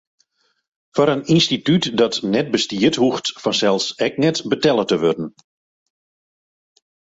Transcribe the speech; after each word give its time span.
Foar 0.93 1.09
in 1.13 1.27
ynstitút 1.33 1.83
dat 1.99 2.15
net 2.35 2.47
bestiet, 2.53 2.95
hoecht 3.01 3.27
fansels 3.41 3.85
ek 4.07 4.13
net 4.23 4.37
betelle 4.51 4.83
te 4.87 4.97
wurden. 5.01 5.27